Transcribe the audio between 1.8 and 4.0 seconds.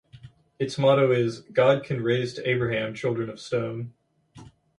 Can Raise to Abraham Children of Stone".